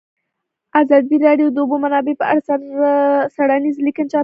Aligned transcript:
ازادي 0.79 1.17
راډیو 1.27 1.47
د 1.49 1.53
د 1.55 1.57
اوبو 1.61 1.75
منابع 1.83 2.13
په 2.19 2.25
اړه 2.31 2.41
څېړنیزې 3.35 3.81
لیکنې 3.87 4.09
چاپ 4.11 4.17
کړي. 4.17 4.19